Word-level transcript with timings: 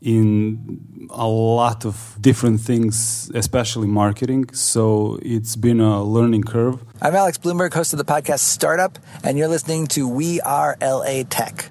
in 0.00 1.08
a 1.10 1.26
lot 1.26 1.84
of 1.84 2.16
different 2.20 2.60
things, 2.60 3.30
especially 3.34 3.86
marketing. 3.86 4.48
So 4.52 5.18
it's 5.22 5.56
been 5.56 5.80
a 5.80 6.02
learning 6.02 6.44
curve. 6.44 6.82
I'm 7.00 7.14
Alex 7.14 7.38
Blumberg, 7.38 7.74
host 7.74 7.92
of 7.92 7.98
the 7.98 8.04
podcast 8.04 8.40
Startup, 8.40 8.98
and 9.22 9.38
you're 9.38 9.48
listening 9.48 9.86
to 9.88 10.08
We 10.08 10.40
Are 10.40 10.76
LA 10.80 11.22
Tech. 11.28 11.70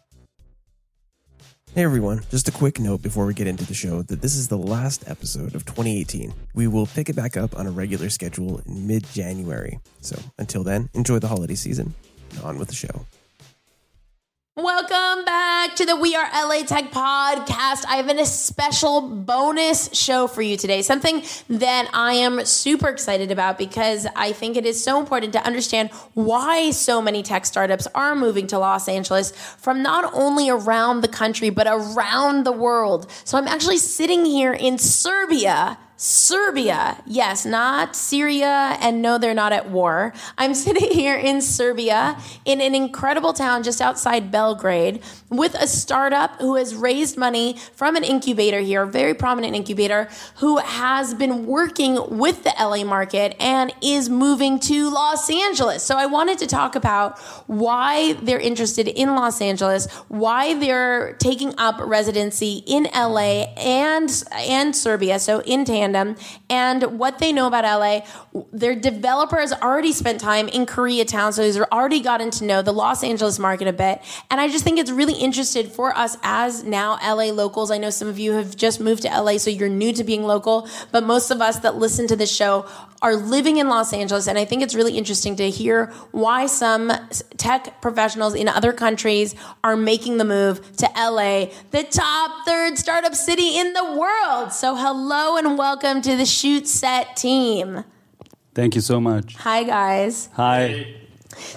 Hey 1.73 1.85
everyone, 1.85 2.19
just 2.29 2.49
a 2.49 2.51
quick 2.51 2.81
note 2.81 3.01
before 3.01 3.25
we 3.25 3.33
get 3.33 3.47
into 3.47 3.63
the 3.63 3.73
show 3.73 4.01
that 4.01 4.21
this 4.21 4.35
is 4.35 4.49
the 4.49 4.57
last 4.57 5.07
episode 5.07 5.55
of 5.55 5.65
2018. 5.65 6.33
We 6.53 6.67
will 6.67 6.85
pick 6.85 7.07
it 7.07 7.15
back 7.15 7.37
up 7.37 7.57
on 7.57 7.65
a 7.65 7.71
regular 7.71 8.09
schedule 8.09 8.59
in 8.65 8.87
mid 8.87 9.05
January. 9.13 9.79
So 10.01 10.19
until 10.37 10.65
then, 10.65 10.89
enjoy 10.93 11.19
the 11.19 11.29
holiday 11.29 11.55
season. 11.55 11.93
And 12.31 12.43
on 12.43 12.59
with 12.59 12.67
the 12.67 12.75
show. 12.75 13.05
Welcome 14.63 15.25
back 15.25 15.75
to 15.77 15.87
the 15.87 15.95
We 15.95 16.15
Are 16.15 16.29
LA 16.35 16.61
Tech 16.61 16.91
podcast. 16.91 17.83
I 17.87 17.95
have 17.95 18.07
a 18.09 18.25
special 18.27 19.01
bonus 19.01 19.89
show 19.91 20.27
for 20.27 20.43
you 20.43 20.55
today, 20.55 20.83
something 20.83 21.23
that 21.49 21.89
I 21.95 22.13
am 22.13 22.45
super 22.45 22.87
excited 22.87 23.31
about 23.31 23.57
because 23.57 24.05
I 24.15 24.33
think 24.33 24.57
it 24.57 24.67
is 24.67 24.83
so 24.83 24.99
important 24.99 25.33
to 25.33 25.43
understand 25.43 25.89
why 26.13 26.69
so 26.69 27.01
many 27.01 27.23
tech 27.23 27.47
startups 27.47 27.87
are 27.95 28.15
moving 28.15 28.45
to 28.47 28.59
Los 28.59 28.87
Angeles 28.87 29.31
from 29.31 29.81
not 29.81 30.13
only 30.13 30.51
around 30.51 31.01
the 31.01 31.07
country, 31.07 31.49
but 31.49 31.65
around 31.65 32.43
the 32.43 32.51
world. 32.51 33.11
So 33.23 33.39
I'm 33.39 33.47
actually 33.47 33.77
sitting 33.77 34.25
here 34.25 34.53
in 34.53 34.77
Serbia 34.77 35.79
Serbia. 36.03 36.97
Yes, 37.05 37.45
not 37.45 37.95
Syria, 37.95 38.75
and 38.81 39.03
no, 39.03 39.19
they're 39.19 39.35
not 39.35 39.53
at 39.53 39.69
war. 39.69 40.13
I'm 40.35 40.55
sitting 40.65 40.89
here 40.89 41.15
in 41.15 41.41
Serbia 41.41 42.17
in 42.43 42.59
an 42.59 42.73
incredible 42.73 43.33
town 43.33 43.61
just 43.61 43.81
outside 43.81 44.31
Belgrade 44.31 45.03
with 45.29 45.53
a 45.53 45.67
startup 45.67 46.41
who 46.41 46.55
has 46.55 46.73
raised 46.73 47.17
money 47.17 47.55
from 47.75 47.95
an 47.95 48.03
incubator 48.03 48.61
here, 48.61 48.81
a 48.81 48.87
very 48.87 49.13
prominent 49.13 49.55
incubator, 49.55 50.09
who 50.37 50.57
has 50.57 51.13
been 51.13 51.45
working 51.45 52.17
with 52.17 52.43
the 52.43 52.53
LA 52.59 52.83
market 52.83 53.35
and 53.39 53.71
is 53.83 54.09
moving 54.09 54.59
to 54.61 54.89
Los 54.89 55.29
Angeles. 55.29 55.83
So 55.83 55.97
I 55.97 56.07
wanted 56.07 56.39
to 56.39 56.47
talk 56.47 56.75
about 56.75 57.19
why 57.45 58.13
they're 58.13 58.39
interested 58.39 58.87
in 58.87 59.13
Los 59.13 59.39
Angeles, 59.39 59.85
why 60.07 60.55
they're 60.55 61.13
taking 61.19 61.53
up 61.59 61.79
residency 61.79 62.63
in 62.65 62.87
LA 62.91 63.53
and 63.55 64.11
and 64.33 64.75
Serbia, 64.75 65.19
so 65.19 65.41
in 65.41 65.63
tandem 65.63 65.90
tandem 65.91 66.15
and 66.49 66.99
what 66.99 67.19
they 67.19 67.31
know 67.31 67.47
about 67.47 67.63
LA. 67.63 68.01
Their 68.51 68.75
developer 68.75 69.37
has 69.37 69.53
already 69.53 69.91
spent 69.91 70.19
time 70.19 70.47
in 70.47 70.65
Koreatown, 70.65 71.33
so 71.33 71.43
he's 71.43 71.59
already 71.59 72.01
gotten 72.01 72.31
to 72.31 72.45
know 72.45 72.61
the 72.61 72.71
Los 72.71 73.03
Angeles 73.03 73.39
market 73.39 73.67
a 73.67 73.73
bit. 73.73 74.01
And 74.29 74.39
I 74.39 74.47
just 74.47 74.63
think 74.63 74.79
it's 74.79 74.91
really 74.91 75.13
interested 75.13 75.71
for 75.71 75.95
us 75.97 76.17
as 76.23 76.63
now 76.63 76.97
LA 77.03 77.31
locals. 77.31 77.71
I 77.71 77.77
know 77.77 77.89
some 77.89 78.07
of 78.07 78.19
you 78.19 78.33
have 78.33 78.55
just 78.55 78.79
moved 78.79 79.03
to 79.03 79.09
LA, 79.09 79.37
so 79.37 79.49
you're 79.49 79.69
new 79.69 79.93
to 79.93 80.03
being 80.03 80.23
local, 80.23 80.67
but 80.91 81.03
most 81.03 81.31
of 81.31 81.41
us 81.41 81.59
that 81.59 81.75
listen 81.75 82.07
to 82.07 82.15
this 82.15 82.33
show 82.33 82.65
are 83.01 83.15
living 83.15 83.57
in 83.57 83.67
Los 83.67 83.93
Angeles. 83.93 84.27
And 84.27 84.37
I 84.37 84.45
think 84.45 84.61
it's 84.61 84.75
really 84.75 84.97
interesting 84.97 85.35
to 85.37 85.49
hear 85.49 85.87
why 86.11 86.45
some 86.45 86.91
tech 87.37 87.81
professionals 87.81 88.35
in 88.35 88.47
other 88.47 88.73
countries 88.73 89.35
are 89.63 89.75
making 89.75 90.17
the 90.17 90.25
move 90.25 90.75
to 90.77 90.89
LA, 90.95 91.47
the 91.71 91.83
top 91.83 92.45
third 92.45 92.77
startup 92.77 93.15
city 93.15 93.57
in 93.57 93.73
the 93.73 93.95
world. 93.95 94.51
So, 94.51 94.75
hello 94.75 95.37
and 95.37 95.57
welcome 95.57 96.01
to 96.01 96.15
the 96.15 96.25
Shoot 96.25 96.67
Set 96.67 97.15
team. 97.15 97.83
Thank 98.53 98.75
you 98.75 98.81
so 98.81 98.99
much. 98.99 99.35
Hi, 99.35 99.63
guys. 99.63 100.29
Hi. 100.33 100.95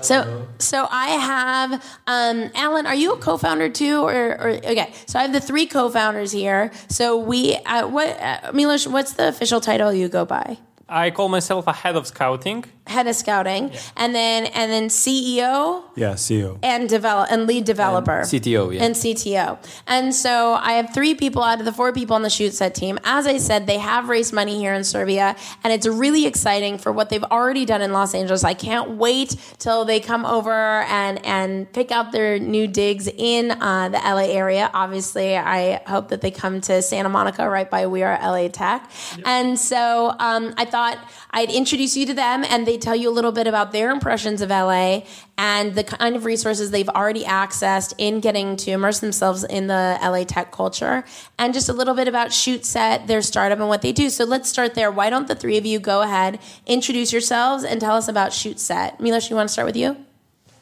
So, 0.00 0.48
so 0.58 0.86
I 0.90 1.08
have 1.08 1.72
um, 2.06 2.48
Alen. 2.50 2.86
Are 2.86 2.94
you 2.94 3.12
a 3.12 3.18
co-founder 3.18 3.68
too, 3.68 4.02
or, 4.02 4.40
or 4.40 4.48
okay? 4.64 4.94
So 5.06 5.18
I 5.18 5.22
have 5.22 5.32
the 5.32 5.40
three 5.40 5.66
co-founders 5.66 6.32
here. 6.32 6.72
So 6.88 7.18
we, 7.18 7.56
uh, 7.56 7.86
what, 7.88 8.18
uh, 8.20 8.52
Milos, 8.54 8.86
what's 8.86 9.12
the 9.12 9.28
official 9.28 9.60
title 9.60 9.92
you 9.92 10.08
go 10.08 10.24
by? 10.24 10.58
I 10.88 11.10
call 11.10 11.28
myself 11.28 11.66
a 11.66 11.72
head 11.72 11.96
of 11.96 12.06
scouting. 12.06 12.64
Head 12.86 13.06
of 13.06 13.16
scouting, 13.16 13.72
yeah. 13.72 13.80
and 13.96 14.14
then 14.14 14.44
and 14.44 14.70
then 14.70 14.88
CEO. 14.88 15.84
Yeah, 15.96 16.12
CEO. 16.12 16.58
And 16.62 16.86
develop 16.86 17.32
and 17.32 17.46
lead 17.46 17.64
developer. 17.64 18.18
And 18.18 18.28
CTO, 18.28 18.74
yeah. 18.74 18.84
And 18.84 18.94
CTO. 18.94 19.58
And 19.86 20.14
so 20.14 20.52
I 20.52 20.72
have 20.72 20.92
three 20.92 21.14
people 21.14 21.42
out 21.42 21.60
of 21.60 21.64
the 21.64 21.72
four 21.72 21.94
people 21.94 22.14
on 22.14 22.20
the 22.20 22.28
shoot 22.28 22.52
set 22.52 22.74
team. 22.74 22.98
As 23.02 23.26
I 23.26 23.38
said, 23.38 23.66
they 23.66 23.78
have 23.78 24.10
raised 24.10 24.34
money 24.34 24.58
here 24.58 24.74
in 24.74 24.84
Serbia, 24.84 25.34
and 25.62 25.72
it's 25.72 25.86
really 25.86 26.26
exciting 26.26 26.76
for 26.76 26.92
what 26.92 27.08
they've 27.08 27.24
already 27.24 27.64
done 27.64 27.80
in 27.80 27.94
Los 27.94 28.14
Angeles. 28.14 28.44
I 28.44 28.52
can't 28.52 28.90
wait 28.90 29.34
till 29.58 29.86
they 29.86 29.98
come 29.98 30.26
over 30.26 30.52
and 30.82 31.24
and 31.24 31.72
pick 31.72 31.90
out 31.90 32.12
their 32.12 32.38
new 32.38 32.66
digs 32.66 33.08
in 33.08 33.50
uh, 33.50 33.88
the 33.88 33.98
LA 33.98 34.34
area. 34.34 34.70
Obviously, 34.74 35.38
I 35.38 35.82
hope 35.86 36.08
that 36.08 36.20
they 36.20 36.30
come 36.30 36.60
to 36.62 36.82
Santa 36.82 37.08
Monica, 37.08 37.48
right 37.48 37.70
by 37.70 37.86
We 37.86 38.02
Are 38.02 38.18
LA 38.20 38.48
Tech. 38.48 38.90
Yep. 39.16 39.26
And 39.26 39.58
so 39.58 40.14
um, 40.18 40.52
I 40.58 40.66
thought 40.74 41.08
I'd 41.30 41.52
introduce 41.52 41.96
you 41.96 42.04
to 42.06 42.14
them 42.14 42.42
and 42.42 42.66
they 42.66 42.76
tell 42.78 42.96
you 42.96 43.08
a 43.08 43.14
little 43.14 43.30
bit 43.30 43.46
about 43.46 43.70
their 43.70 43.92
impressions 43.92 44.40
of 44.40 44.50
LA 44.50 45.02
and 45.38 45.76
the 45.76 45.84
kind 45.84 46.16
of 46.16 46.24
resources 46.24 46.72
they've 46.72 46.88
already 46.88 47.22
accessed 47.22 47.94
in 47.96 48.18
getting 48.18 48.56
to 48.56 48.72
immerse 48.72 48.98
themselves 48.98 49.44
in 49.44 49.68
the 49.68 49.96
LA 50.02 50.24
tech 50.24 50.50
culture 50.50 51.04
and 51.38 51.54
just 51.54 51.68
a 51.68 51.72
little 51.72 51.94
bit 51.94 52.08
about 52.08 52.32
Shoot 52.32 52.64
Set, 52.64 53.06
their 53.06 53.22
startup, 53.22 53.60
and 53.60 53.68
what 53.68 53.82
they 53.82 53.92
do. 53.92 54.10
So 54.10 54.24
let's 54.24 54.48
start 54.48 54.74
there. 54.74 54.90
Why 54.90 55.10
don't 55.10 55.28
the 55.28 55.36
three 55.36 55.56
of 55.58 55.64
you 55.64 55.78
go 55.78 56.02
ahead, 56.02 56.40
introduce 56.66 57.12
yourselves, 57.12 57.62
and 57.62 57.80
tell 57.80 57.94
us 57.94 58.08
about 58.08 58.32
Shoot 58.32 58.58
Set? 58.58 58.98
Milos, 58.98 59.30
you 59.30 59.36
want 59.36 59.48
to 59.48 59.52
start 59.52 59.66
with 59.66 59.76
you? 59.76 59.96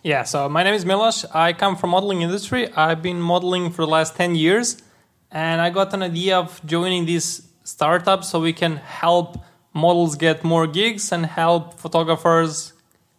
Yeah, 0.03 0.25
so 0.25 0.47
my 0.47 0.63
name 0.63 0.75
is 0.75 0.85
Milos. 0.85 1.25
I 1.33 1.55
come 1.55 1.75
from 1.75 1.89
modeling 1.89 2.21
industry. 2.21 2.71
I've 2.75 3.01
been 3.01 3.23
modeling 3.23 3.71
for 3.71 3.81
the 3.87 3.91
last 3.91 4.15
10 4.17 4.35
years 4.35 4.83
and 5.31 5.63
I 5.63 5.71
got 5.71 5.95
an 5.95 6.03
idea 6.03 6.37
of 6.39 6.61
joining 6.67 7.07
this 7.07 7.49
startup 7.65 8.25
so 8.25 8.41
we 8.41 8.53
can 8.53 8.77
help 8.77 9.43
models 9.73 10.17
get 10.17 10.45
more 10.45 10.67
gigs 10.67 11.13
and 11.13 11.27
help 11.27 11.79
photographers 11.79 12.73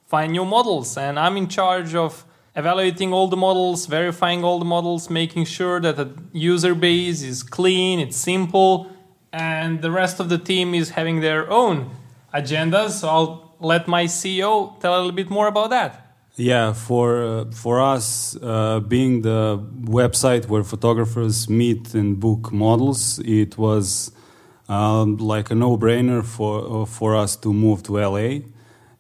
find 0.08 0.32
new 0.32 0.46
models. 0.46 0.98
And 0.98 1.20
I'm 1.20 1.38
in 1.38 1.48
charge 1.48 1.96
of 1.96 2.26
evaluating 2.56 3.14
all 3.14 3.28
the 3.28 3.38
models, 3.38 3.86
verifying 3.88 4.44
all 4.44 4.60
the 4.60 4.66
models, 4.66 5.10
making 5.10 5.46
sure 5.46 5.80
that 5.80 5.96
the 5.96 6.10
user 6.32 6.76
base 6.76 7.22
is 7.24 7.44
clean, 7.44 8.00
it's 8.00 8.18
simple, 8.18 8.92
and 9.32 9.82
the 9.82 9.92
rest 9.92 10.20
of 10.20 10.30
the 10.30 10.38
team 10.38 10.76
is 10.76 10.92
having 10.92 11.22
their 11.22 11.50
own 11.50 11.90
agendas. 12.34 12.92
So 13.02 13.10
I'll 13.10 13.56
let 13.60 13.88
my 13.88 14.06
CEO 14.06 14.80
tell 14.80 14.94
a 14.96 14.98
little 14.98 15.12
bit 15.12 15.30
more 15.30 15.48
about 15.48 15.72
that. 15.72 16.00
Yeah, 16.36 16.74
for 16.74 17.24
uh, 17.24 17.46
for 17.52 17.80
us, 17.80 18.36
uh, 18.42 18.80
being 18.80 19.22
the 19.22 19.60
website 19.84 20.48
where 20.48 20.64
photographers 20.64 21.48
meet 21.48 21.94
and 21.94 22.20
book 22.20 22.52
models, 22.52 23.20
it 23.20 23.56
was 23.58 24.12
um, 24.70 25.18
like 25.18 25.52
a 25.52 25.56
no-brainer 25.56 26.24
for 26.24 26.84
uh, 26.84 26.86
for 26.86 27.16
us 27.16 27.36
to 27.38 27.54
move 27.54 27.84
to 27.84 28.00
LA, 28.00 28.40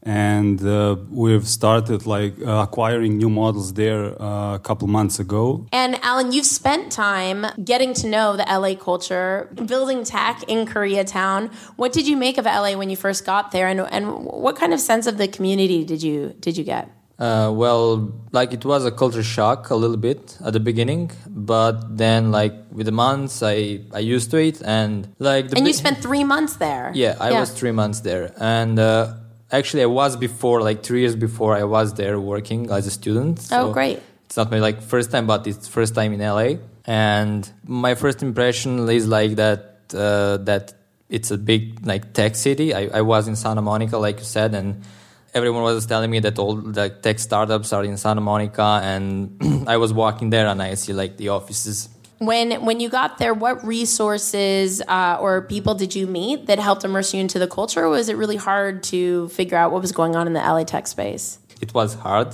and 0.03 0.63
uh, 0.65 0.97
we've 1.09 1.47
started 1.47 2.05
like 2.05 2.33
uh, 2.41 2.65
acquiring 2.67 3.17
new 3.17 3.29
models 3.29 3.73
there 3.73 4.21
uh, 4.21 4.55
a 4.55 4.59
couple 4.59 4.87
months 4.87 5.19
ago. 5.19 5.65
And 5.71 5.95
Alen, 5.95 6.33
you've 6.33 6.45
spent 6.45 6.91
time 6.91 7.45
getting 7.63 7.93
to 7.95 8.07
know 8.07 8.35
the 8.35 8.43
LA 8.43 8.75
culture, 8.75 9.49
building 9.65 10.03
tech 10.03 10.43
in 10.47 10.65
Koreatown. 10.65 11.53
What 11.77 11.93
did 11.93 12.07
you 12.07 12.17
make 12.17 12.37
of 12.37 12.45
LA 12.45 12.75
when 12.77 12.89
you 12.89 12.97
first 12.97 13.25
got 13.25 13.51
there, 13.51 13.67
and 13.67 13.79
and 13.81 14.25
what 14.25 14.55
kind 14.55 14.73
of 14.73 14.79
sense 14.79 15.07
of 15.07 15.17
the 15.17 15.27
community 15.27 15.85
did 15.85 16.03
you 16.03 16.35
did 16.39 16.57
you 16.57 16.63
get? 16.63 16.89
Uh, 17.19 17.51
well, 17.53 18.11
like 18.31 18.53
it 18.53 18.65
was 18.65 18.85
a 18.85 18.91
culture 18.91 19.23
shock 19.23 19.69
a 19.69 19.75
little 19.75 19.97
bit 19.97 20.37
at 20.43 20.53
the 20.53 20.59
beginning, 20.59 21.11
but 21.27 21.97
then 21.97 22.31
like 22.31 22.53
with 22.71 22.87
the 22.87 22.91
months, 22.91 23.43
I 23.43 23.81
I 23.93 23.99
used 23.99 24.31
to 24.31 24.37
it, 24.37 24.61
and 24.61 25.07
like 25.19 25.55
and 25.55 25.67
you 25.67 25.73
spent 25.73 25.99
three 25.99 26.23
months 26.23 26.55
there. 26.57 26.91
Yeah, 26.95 27.15
I 27.19 27.29
yeah. 27.29 27.39
was 27.39 27.51
three 27.51 27.71
months 27.71 27.99
there, 28.01 28.33
and 28.37 28.79
uh, 28.79 29.13
actually 29.53 29.83
I 29.83 29.85
was 29.85 30.17
before, 30.17 30.61
like 30.61 30.83
three 30.83 31.01
years 31.01 31.15
before, 31.15 31.55
I 31.55 31.63
was 31.63 31.93
there 31.93 32.19
working 32.19 32.69
as 32.71 32.87
a 32.87 32.91
student. 32.91 33.47
Oh, 33.51 33.71
great. 33.71 34.01
It's 34.25 34.35
not 34.35 34.49
my 34.49 34.59
like 34.59 34.81
first 34.81 35.11
time, 35.11 35.27
but 35.27 35.45
it's 35.45 35.67
first 35.67 35.93
time 35.93 36.11
in 36.13 36.19
LA. 36.19 36.55
And 36.85 37.49
my 37.65 37.95
first 37.95 38.23
impression 38.23 38.89
is 38.89 39.07
like 39.07 39.35
that 39.35 39.59
uh, 39.93 40.37
that 40.37 40.73
it's 41.09 41.29
a 41.31 41.37
big 41.37 41.85
like 41.85 42.13
tech 42.13 42.35
city. 42.35 42.73
I, 42.73 42.87
I 42.87 43.01
was 43.01 43.27
in 43.27 43.35
Santa 43.35 43.61
Monica, 43.61 43.97
like 43.97 44.17
you 44.17 44.25
said, 44.25 44.55
and 44.55 44.83
everyone 45.33 45.63
was 45.63 45.85
telling 45.85 46.11
me 46.11 46.19
that 46.19 46.37
all 46.39 46.55
the 46.55 46.89
tech 46.89 47.19
startups 47.19 47.73
are 47.73 47.83
in 47.83 47.97
Santa 47.97 48.21
Monica, 48.21 48.79
and 48.83 49.65
I 49.67 49.77
was 49.77 49.93
walking 49.93 50.29
there 50.29 50.47
and 50.47 50.61
I 50.61 50.75
see 50.75 50.93
like 50.93 51.17
the 51.17 51.29
offices. 51.29 51.89
When 52.19 52.63
when 52.63 52.79
you 52.79 52.89
got 52.89 53.17
there, 53.17 53.33
what 53.33 53.65
resources 53.65 54.81
uh, 54.87 55.17
or 55.19 55.41
people 55.41 55.75
did 55.75 55.95
you 55.95 56.07
meet 56.07 56.45
that 56.47 56.59
helped 56.59 56.83
immerse 56.85 57.13
you 57.13 57.19
into 57.19 57.39
the 57.39 57.47
culture? 57.47 57.83
Or 57.83 57.89
was 57.89 58.07
it 58.07 58.15
really 58.15 58.37
hard 58.37 58.83
to 58.83 59.27
figure 59.29 59.57
out 59.57 59.71
what 59.71 59.81
was 59.81 59.91
going 59.91 60.15
on 60.15 60.27
in 60.27 60.33
the 60.33 60.39
LA 60.39 60.63
tech 60.63 60.87
space? 60.87 61.39
It 61.59 61.73
was 61.73 61.95
hard 61.95 62.33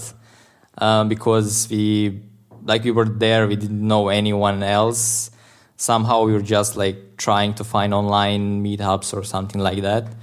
um, 0.78 1.10
because 1.10 1.68
we 1.69 2.22
like 2.63 2.84
we 2.84 2.92
were 2.92 3.06
there, 3.06 3.48
we 3.48 3.56
didn't 3.56 3.88
know 3.88 4.10
anyone 4.10 4.62
else. 4.62 5.31
Somehow 5.78 6.25
we 6.25 6.34
were 6.34 6.42
just 6.42 6.75
like 6.75 7.16
trying 7.18 7.54
to 7.56 7.63
find 7.63 7.94
online 7.94 8.62
meetups 8.63 9.13
or 9.13 9.24
something 9.24 9.62
like 9.62 9.81
that 9.81 10.13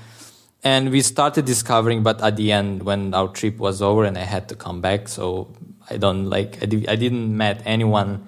and 0.66 0.90
we 0.90 1.00
started 1.00 1.44
discovering 1.44 2.02
but 2.02 2.20
at 2.28 2.34
the 2.36 2.50
end 2.50 2.82
when 2.82 3.14
our 3.14 3.28
trip 3.28 3.56
was 3.58 3.80
over 3.80 4.02
and 4.04 4.16
i 4.18 4.26
had 4.34 4.48
to 4.48 4.54
come 4.54 4.80
back 4.80 5.08
so 5.08 5.48
i 5.90 5.96
don't 5.96 6.28
like 6.36 6.50
i, 6.62 6.66
I 6.92 6.96
didn't 6.96 7.36
met 7.36 7.62
anyone 7.64 8.26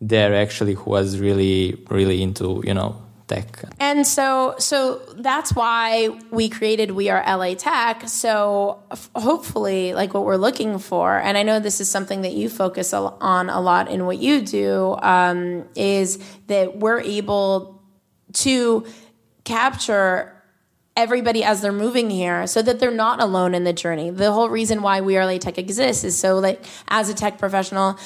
there 0.00 0.34
actually 0.34 0.74
who 0.74 0.90
was 0.90 1.18
really 1.18 1.84
really 1.90 2.22
into 2.22 2.62
you 2.64 2.74
know 2.74 2.90
tech. 3.30 3.62
And 3.78 4.04
so 4.06 4.56
so 4.58 4.98
that's 5.16 5.54
why 5.54 6.08
we 6.30 6.48
created 6.48 6.90
we 6.90 7.08
are 7.10 7.22
la 7.36 7.54
tech. 7.54 8.08
So 8.08 8.82
hopefully 9.14 9.94
like 9.94 10.12
what 10.14 10.24
we're 10.24 10.42
looking 10.48 10.78
for 10.78 11.16
and 11.18 11.38
i 11.38 11.42
know 11.42 11.60
this 11.60 11.80
is 11.80 11.88
something 11.88 12.22
that 12.22 12.32
you 12.32 12.48
focus 12.48 12.92
on 12.92 13.48
a 13.48 13.60
lot 13.60 13.88
in 13.88 14.04
what 14.04 14.18
you 14.18 14.42
do 14.42 14.96
um, 15.02 15.64
is 15.76 16.18
that 16.48 16.78
we're 16.78 17.00
able 17.00 17.80
to 18.32 18.84
capture 19.44 20.39
everybody 21.00 21.42
as 21.42 21.62
they're 21.62 21.72
moving 21.72 22.10
here 22.10 22.46
so 22.46 22.60
that 22.62 22.78
they're 22.78 22.90
not 22.90 23.22
alone 23.22 23.54
in 23.54 23.64
the 23.64 23.72
journey. 23.72 24.10
The 24.10 24.32
whole 24.32 24.50
reason 24.50 24.82
why 24.82 25.00
We 25.00 25.16
Are 25.16 25.24
LA 25.24 25.38
Tech 25.38 25.56
exists 25.58 26.04
is 26.04 26.18
so 26.18 26.38
like 26.38 26.64
as 26.88 27.08
a 27.08 27.14
tech 27.14 27.38
professional 27.38 27.98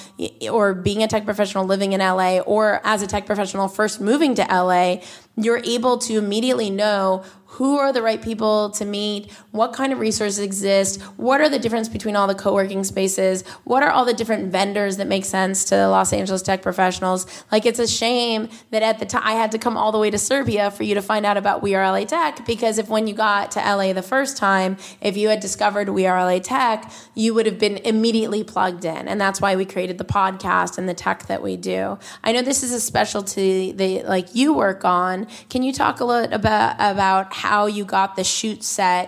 or 0.50 0.74
being 0.74 1.02
a 1.02 1.08
tech 1.08 1.24
professional 1.24 1.64
living 1.64 1.92
in 1.92 2.00
LA 2.00 2.38
or 2.38 2.80
as 2.84 3.02
a 3.02 3.06
tech 3.06 3.26
professional 3.26 3.68
first 3.68 4.00
moving 4.00 4.34
to 4.36 4.42
LA, 4.42 5.02
you're 5.36 5.60
able 5.64 5.98
to 5.98 6.18
immediately 6.18 6.70
know 6.70 7.24
who 7.54 7.78
are 7.78 7.92
the 7.92 8.02
right 8.02 8.20
people 8.20 8.70
to 8.70 8.84
meet, 8.84 9.30
what 9.52 9.72
kind 9.72 9.92
of 9.92 10.00
resources 10.00 10.40
exist, 10.40 11.00
what 11.16 11.40
are 11.40 11.48
the 11.48 11.58
difference 11.58 11.88
between 11.88 12.16
all 12.16 12.26
the 12.26 12.34
co-working 12.34 12.82
spaces, 12.82 13.44
what 13.62 13.80
are 13.80 13.90
all 13.90 14.04
the 14.04 14.12
different 14.12 14.50
vendors 14.50 14.96
that 14.96 15.06
make 15.06 15.24
sense 15.24 15.64
to 15.66 15.86
Los 15.86 16.12
Angeles 16.12 16.42
tech 16.42 16.62
professionals. 16.62 17.44
Like 17.52 17.64
it's 17.64 17.78
a 17.78 17.86
shame 17.86 18.48
that 18.72 18.82
at 18.82 18.98
the 18.98 19.06
time 19.06 19.22
I 19.24 19.34
had 19.34 19.52
to 19.52 19.58
come 19.58 19.76
all 19.76 19.92
the 19.92 19.98
way 19.98 20.10
to 20.10 20.18
Serbia 20.18 20.72
for 20.72 20.82
you 20.82 20.96
to 20.96 21.02
find 21.02 21.24
out 21.24 21.36
about 21.36 21.62
We 21.62 21.76
Are 21.76 21.88
LA 21.88 22.04
Tech 22.04 22.44
because 22.44 22.78
if 22.78 22.88
when 22.88 23.06
you 23.06 23.14
got 23.14 23.52
to 23.52 23.60
LA 23.60 23.92
the 23.92 24.02
first 24.02 24.36
time, 24.36 24.76
if 25.00 25.16
you 25.16 25.28
had 25.28 25.38
discovered 25.38 25.88
We 25.88 26.06
Are 26.08 26.24
LA 26.24 26.40
Tech, 26.40 26.90
you 27.14 27.34
would 27.34 27.46
have 27.46 27.60
been 27.60 27.76
immediately 27.78 28.42
plugged 28.42 28.84
in. 28.84 29.06
And 29.06 29.20
that's 29.20 29.40
why 29.40 29.54
we 29.54 29.64
created 29.64 29.98
the 29.98 30.04
podcast 30.04 30.76
and 30.76 30.88
the 30.88 30.94
tech 30.94 31.26
that 31.26 31.40
we 31.40 31.56
do. 31.56 32.00
I 32.24 32.32
know 32.32 32.42
this 32.42 32.64
is 32.64 32.72
a 32.72 32.80
specialty 32.80 33.70
that 33.70 34.08
like 34.08 34.34
you 34.34 34.54
work 34.54 34.84
on. 34.84 35.28
Can 35.50 35.62
you 35.62 35.72
talk 35.72 36.00
a 36.00 36.04
little 36.04 36.34
about 36.34 36.74
about 36.78 37.30
how 37.44 37.66
you 37.66 37.84
got 37.98 38.16
the 38.16 38.24
shoot 38.36 38.60
set 38.76 39.06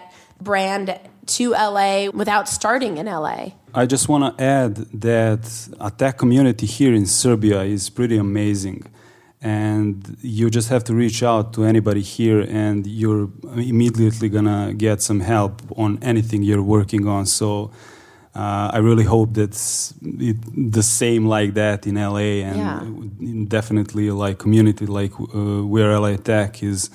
brand 0.48 0.86
to 1.36 1.44
LA 1.52 2.10
without 2.20 2.46
starting 2.58 2.98
in 3.00 3.06
LA. 3.06 3.40
I 3.82 3.84
just 3.94 4.06
want 4.12 4.22
to 4.24 4.32
add 4.42 4.74
that 5.08 5.42
a 5.88 5.90
tech 5.90 6.14
community 6.22 6.66
here 6.78 6.94
in 7.00 7.06
Serbia 7.06 7.62
is 7.76 7.90
pretty 7.98 8.18
amazing. 8.28 8.80
And 9.42 10.16
you 10.22 10.44
just 10.58 10.68
have 10.74 10.82
to 10.88 10.94
reach 10.94 11.22
out 11.22 11.52
to 11.54 11.60
anybody 11.72 12.02
here, 12.16 12.40
and 12.64 12.86
you're 12.86 13.28
immediately 13.74 14.28
gonna 14.36 14.72
get 14.86 14.96
some 15.08 15.20
help 15.20 15.54
on 15.84 15.90
anything 16.02 16.42
you're 16.42 16.68
working 16.78 17.04
on. 17.06 17.26
So 17.26 17.70
uh, 18.34 18.70
I 18.76 18.78
really 18.88 19.04
hope 19.04 19.28
that's 19.40 19.94
it, 20.28 20.36
the 20.74 20.82
same 20.82 21.22
like 21.36 21.50
that 21.54 21.86
in 21.86 21.94
LA, 21.94 22.30
and 22.50 22.58
yeah. 22.58 23.44
definitely 23.56 24.10
like 24.10 24.38
community 24.38 24.86
like 25.00 25.12
uh, 25.20 25.64
where 25.72 25.88
LA 26.00 26.16
Tech 26.16 26.62
is 26.62 26.90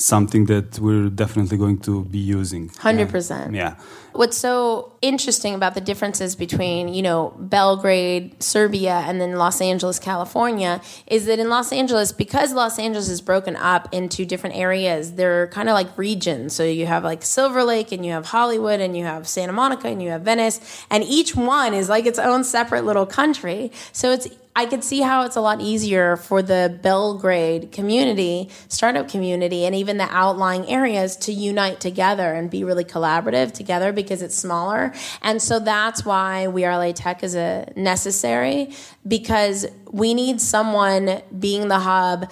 something 0.00 0.46
that 0.46 0.78
we're 0.78 1.08
definitely 1.10 1.58
going 1.58 1.78
to 1.78 2.04
be 2.04 2.18
using. 2.18 2.70
100%. 2.70 3.54
Yeah. 3.54 3.76
What's 4.12 4.36
so 4.36 4.92
interesting 5.02 5.54
about 5.54 5.74
the 5.74 5.80
differences 5.80 6.34
between, 6.34 6.88
you 6.88 7.00
know, 7.00 7.32
Belgrade, 7.38 8.42
Serbia, 8.42 9.04
and 9.06 9.20
then 9.20 9.36
Los 9.36 9.60
Angeles, 9.60 10.00
California, 10.00 10.80
is 11.06 11.26
that 11.26 11.38
in 11.38 11.48
Los 11.48 11.72
Angeles, 11.72 12.10
because 12.10 12.52
Los 12.52 12.78
Angeles 12.78 13.08
is 13.08 13.20
broken 13.20 13.54
up 13.54 13.92
into 13.92 14.26
different 14.26 14.56
areas, 14.56 15.12
they're 15.14 15.46
kind 15.48 15.68
of 15.68 15.74
like 15.74 15.96
regions. 15.96 16.54
So 16.54 16.64
you 16.64 16.86
have 16.86 17.04
like 17.04 17.22
Silver 17.22 17.62
Lake, 17.62 17.92
and 17.92 18.04
you 18.04 18.10
have 18.12 18.26
Hollywood, 18.26 18.80
and 18.80 18.96
you 18.96 19.04
have 19.04 19.28
Santa 19.28 19.52
Monica, 19.52 19.86
and 19.86 20.02
you 20.02 20.10
have 20.10 20.22
Venice, 20.22 20.84
and 20.90 21.04
each 21.04 21.36
one 21.36 21.72
is 21.72 21.88
like 21.88 22.04
its 22.04 22.18
own 22.18 22.42
separate 22.42 22.84
little 22.84 23.06
country. 23.06 23.70
So 23.92 24.10
it's 24.10 24.26
I 24.56 24.66
could 24.66 24.82
see 24.82 25.00
how 25.00 25.24
it's 25.24 25.36
a 25.36 25.40
lot 25.40 25.60
easier 25.60 26.16
for 26.16 26.42
the 26.42 26.76
Belgrade 26.82 27.70
community, 27.70 28.50
startup 28.68 29.08
community, 29.08 29.64
and 29.64 29.74
even 29.76 29.96
the 29.96 30.08
outlying 30.10 30.68
areas 30.68 31.16
to 31.18 31.32
unite 31.32 31.80
together 31.80 32.34
and 32.34 32.50
be 32.50 32.64
really 32.64 32.84
collaborative 32.84 33.52
together 33.52 33.92
because 33.92 34.22
it's 34.22 34.34
smaller. 34.34 34.92
And 35.22 35.40
so 35.40 35.60
that's 35.60 36.04
why 36.04 36.48
We 36.48 36.64
Are 36.64 36.76
LA 36.76 36.92
Tech 36.92 37.22
is 37.22 37.36
a 37.36 37.72
necessary 37.76 38.72
because 39.06 39.66
we 39.90 40.14
need 40.14 40.40
someone 40.40 41.22
being 41.38 41.68
the 41.68 41.78
hub 41.78 42.30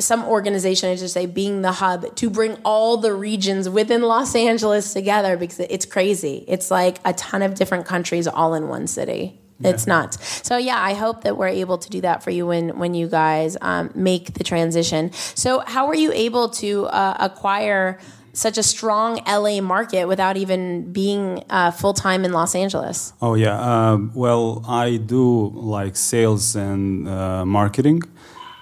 some 0.00 0.24
organization, 0.24 0.90
I 0.90 0.96
should 0.96 1.10
say, 1.10 1.26
being 1.26 1.62
the 1.62 1.72
hub 1.72 2.16
to 2.16 2.30
bring 2.30 2.56
all 2.64 2.96
the 2.96 3.12
regions 3.14 3.68
within 3.68 4.02
Los 4.02 4.34
Angeles 4.34 4.92
together 4.92 5.36
because 5.36 5.60
it's 5.60 5.86
crazy. 5.86 6.44
It's 6.48 6.70
like 6.70 6.98
a 7.04 7.12
ton 7.12 7.42
of 7.42 7.54
different 7.54 7.86
countries 7.86 8.26
all 8.26 8.54
in 8.54 8.68
one 8.68 8.86
city. 8.88 9.40
Yeah. 9.60 9.70
It's 9.70 9.86
not. 9.86 10.14
So 10.14 10.56
yeah, 10.56 10.80
I 10.82 10.94
hope 10.94 11.22
that 11.22 11.36
we're 11.36 11.48
able 11.48 11.78
to 11.78 11.88
do 11.88 12.00
that 12.00 12.22
for 12.22 12.30
you 12.30 12.46
when 12.46 12.76
when 12.78 12.94
you 12.94 13.08
guys 13.08 13.56
um, 13.60 13.90
make 13.94 14.34
the 14.34 14.44
transition. 14.44 15.12
So 15.12 15.60
how 15.60 15.86
were 15.86 15.94
you 15.94 16.12
able 16.12 16.48
to 16.62 16.86
uh, 16.86 17.16
acquire? 17.20 17.98
such 18.36 18.58
a 18.58 18.64
strong 18.64 19.20
LA 19.28 19.60
market 19.60 20.06
without 20.06 20.36
even 20.36 20.92
being 20.92 21.44
uh, 21.50 21.70
full 21.70 21.94
time 21.94 22.24
in 22.24 22.32
Los 22.32 22.56
Angeles? 22.56 23.12
Oh 23.22 23.34
yeah, 23.34 23.56
uh, 23.56 23.98
well 24.12 24.64
I 24.66 24.96
do 24.96 25.50
like 25.54 25.94
sales 25.94 26.56
and 26.56 27.08
uh, 27.08 27.46
marketing, 27.46 28.02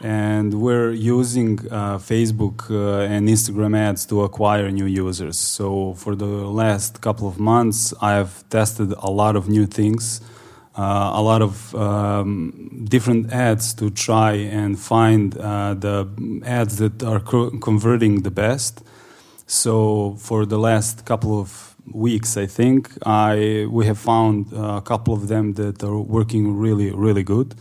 and 0.02 0.52
we're 0.60 0.92
using 0.92 1.58
uh, 1.70 1.96
Facebook 1.96 2.70
uh, 2.70 3.10
and 3.10 3.28
Instagram 3.28 3.74
ads 3.74 4.04
to 4.06 4.20
acquire 4.24 4.70
new 4.70 4.84
users. 4.84 5.38
So 5.38 5.94
for 5.94 6.14
the 6.14 6.26
last 6.26 7.00
couple 7.00 7.26
of 7.26 7.38
months, 7.38 7.94
I've 8.02 8.46
tested 8.50 8.92
a 8.98 9.10
lot 9.10 9.36
of 9.36 9.48
new 9.48 9.64
things 9.64 10.20
a 10.74 11.22
lot 11.22 11.42
of 11.42 11.74
um, 11.74 12.86
different 12.88 13.32
ads 13.32 13.74
to 13.74 13.90
try 13.90 14.32
and 14.32 14.78
find 14.78 15.36
uh, 15.36 15.74
the 15.74 16.08
ads 16.44 16.78
that 16.78 17.02
are 17.02 17.20
co- 17.20 17.50
converting 17.58 18.22
the 18.22 18.30
best. 18.30 18.82
So 19.46 20.16
for 20.18 20.46
the 20.46 20.58
last 20.58 21.04
couple 21.04 21.38
of 21.38 21.76
weeks, 21.92 22.36
I 22.36 22.46
think 22.46 22.90
I 23.04 23.66
we 23.70 23.86
have 23.86 23.98
found 23.98 24.52
a 24.52 24.80
couple 24.80 25.12
of 25.12 25.28
them 25.28 25.54
that 25.54 25.82
are 25.82 25.98
working 25.98 26.56
really 26.56 26.90
really 26.90 27.22
good. 27.22 27.54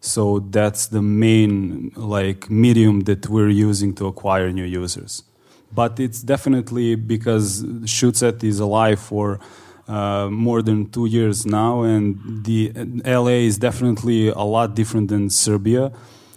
So 0.00 0.40
that's 0.40 0.86
the 0.86 1.02
main 1.02 1.92
like 1.96 2.50
medium 2.50 3.00
that 3.00 3.28
we're 3.28 3.48
using 3.48 3.94
to 3.94 4.06
acquire 4.06 4.52
new 4.52 4.64
users. 4.64 5.22
But 5.72 6.00
it's 6.00 6.22
definitely 6.22 6.94
because 6.94 7.62
ShootSet 7.62 8.42
is 8.42 8.58
alive 8.58 9.00
for 9.00 9.40
uh, 9.88 10.28
more 10.30 10.62
than 10.62 10.90
two 10.90 11.06
years 11.06 11.46
now, 11.46 11.82
and 11.82 12.44
the 12.44 12.72
LA 13.04 13.38
is 13.48 13.58
definitely 13.58 14.28
a 14.28 14.42
lot 14.42 14.74
different 14.74 15.08
than 15.08 15.30
Serbia 15.30 15.90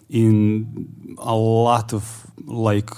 in 0.10 1.16
a 1.18 1.36
lot 1.36 1.94
of 1.94 2.28
like 2.46 2.90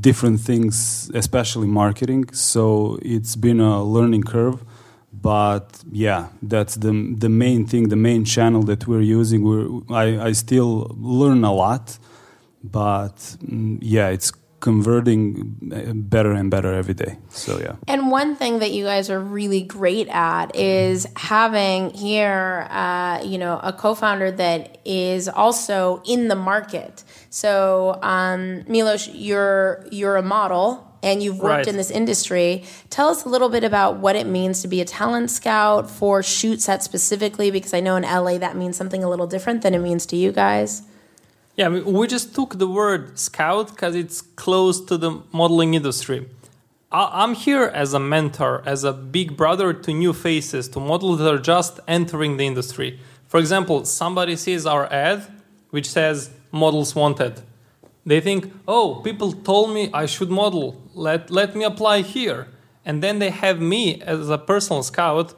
different 0.00 0.40
things, 0.40 1.10
especially 1.14 1.66
marketing. 1.66 2.32
So 2.32 2.98
it's 3.02 3.36
been 3.36 3.60
a 3.60 3.82
learning 3.82 4.24
curve. 4.24 4.64
But 5.12 5.82
yeah, 5.90 6.28
that's 6.42 6.76
the 6.76 6.92
the 7.18 7.28
main 7.28 7.66
thing, 7.66 7.88
the 7.88 7.96
main 7.96 8.24
channel 8.24 8.62
that 8.64 8.86
we're 8.86 9.00
using. 9.20 9.42
We're, 9.42 9.66
I, 9.90 10.28
I 10.28 10.32
still 10.32 10.94
learn 10.96 11.42
a 11.44 11.52
lot, 11.52 11.98
but 12.62 13.16
mm, 13.16 13.78
yeah, 13.80 14.08
it's 14.10 14.32
converting 14.60 15.56
uh, 15.72 15.92
better 15.94 16.32
and 16.32 16.50
better 16.50 16.72
every 16.72 16.94
day. 16.94 17.18
So 17.30 17.58
yeah. 17.58 17.76
And 17.86 18.10
one 18.10 18.34
thing 18.36 18.58
that 18.58 18.72
you 18.72 18.84
guys 18.84 19.08
are 19.10 19.20
really 19.20 19.62
great 19.62 20.08
at 20.08 20.54
is 20.56 21.06
having 21.16 21.90
here, 21.90 22.66
uh, 22.70 23.22
you 23.24 23.38
know, 23.38 23.60
a 23.62 23.72
co-founder 23.72 24.32
that 24.32 24.78
is 24.84 25.28
also 25.28 26.02
in 26.06 26.28
the 26.28 26.34
market. 26.36 27.04
So 27.30 27.98
um, 28.02 28.64
Milos, 28.68 29.08
you're 29.08 29.86
you're 29.90 30.16
a 30.16 30.22
model 30.22 30.84
and 31.02 31.22
you've 31.22 31.38
worked 31.38 31.58
Right. 31.58 31.68
in 31.68 31.76
this 31.76 31.92
industry. 31.92 32.64
Tell 32.90 33.08
us 33.08 33.24
a 33.24 33.28
little 33.28 33.48
bit 33.48 33.62
about 33.62 33.98
what 33.98 34.16
it 34.16 34.26
means 34.26 34.62
to 34.62 34.68
be 34.68 34.80
a 34.80 34.84
talent 34.84 35.30
scout 35.30 35.88
for 35.88 36.24
shoot 36.24 36.60
set 36.60 36.82
specifically, 36.82 37.52
because 37.52 37.72
I 37.72 37.78
know 37.78 37.94
in 37.94 38.02
LA 38.02 38.38
that 38.38 38.56
means 38.56 38.76
something 38.76 39.04
a 39.04 39.08
little 39.08 39.28
different 39.28 39.62
than 39.62 39.74
it 39.74 39.78
means 39.78 40.06
to 40.06 40.16
you 40.16 40.32
guys. 40.32 40.82
Yeah, 41.58 41.70
we 41.70 42.06
just 42.06 42.36
took 42.36 42.56
the 42.60 42.68
word 42.68 43.18
scout 43.18 43.70
because 43.70 43.96
it's 43.96 44.20
close 44.20 44.80
to 44.82 44.96
the 44.96 45.22
modeling 45.32 45.74
industry. 45.74 46.28
I- 46.92 47.10
I'm 47.24 47.34
here 47.34 47.64
as 47.64 47.94
a 47.94 47.98
mentor, 47.98 48.62
as 48.64 48.84
a 48.84 48.92
big 48.92 49.36
brother 49.36 49.72
to 49.72 49.92
new 49.92 50.12
faces, 50.12 50.68
to 50.68 50.78
models 50.78 51.18
that 51.18 51.34
are 51.34 51.44
just 51.56 51.80
entering 51.88 52.36
the 52.36 52.46
industry. 52.46 53.00
For 53.26 53.40
example, 53.40 53.84
somebody 53.84 54.36
sees 54.36 54.66
our 54.66 54.86
ad 54.92 55.26
which 55.70 55.90
says 55.90 56.30
models 56.52 56.94
wanted. 56.94 57.42
They 58.06 58.20
think, 58.20 58.52
oh, 58.68 59.00
people 59.02 59.32
told 59.32 59.74
me 59.74 59.90
I 59.92 60.06
should 60.06 60.30
model. 60.30 60.80
Let, 60.94 61.28
let 61.28 61.56
me 61.56 61.64
apply 61.64 62.02
here. 62.02 62.46
And 62.84 63.02
then 63.02 63.18
they 63.18 63.30
have 63.30 63.60
me 63.60 64.00
as 64.02 64.30
a 64.30 64.38
personal 64.38 64.84
scout 64.84 65.34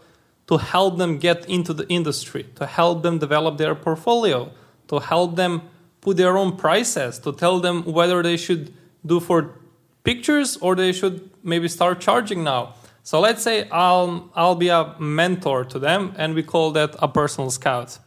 to 0.49 0.59
help 0.59 0.99
them 0.99 1.17
get 1.17 1.49
into 1.49 1.73
the 1.73 1.89
industry, 1.89 2.45
to 2.57 2.67
help 2.67 3.03
them 3.03 3.19
develop 3.19 3.57
their 3.57 3.75
portfolio, 3.75 4.51
to 4.89 4.99
help 4.99 5.37
them 5.37 5.63
put 6.01 6.17
their 6.17 6.37
own 6.37 6.57
prices, 6.57 7.19
to 7.21 7.33
tell 7.33 7.61
them 7.61 7.85
whether 7.85 8.23
they 8.23 8.37
should 8.37 8.73
do 9.05 9.21
for 9.21 9.59
pictures 10.05 10.57
or 10.59 10.75
they 10.75 10.93
should 10.93 11.31
maybe 11.43 11.69
start 11.69 12.01
charging 12.01 12.45
now. 12.45 12.75
So 13.03 13.21
let's 13.21 13.43
say 13.43 13.69
I'll 13.71 14.31
I'll 14.35 14.55
be 14.55 14.69
a 14.69 14.95
mentor 14.99 15.65
to 15.65 15.79
them, 15.79 16.15
and 16.17 16.35
we 16.35 16.43
call 16.43 16.71
that 16.73 16.95
a 16.99 17.09
personal 17.09 17.51
scout. 17.51 17.99